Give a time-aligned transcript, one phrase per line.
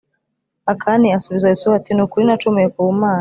[0.71, 3.09] Akani asubiza Yosuwa ati Ni ukuri nacumuye ku mana